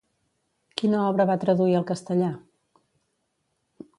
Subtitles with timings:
[0.81, 2.31] Quina obra va traduir al castellà?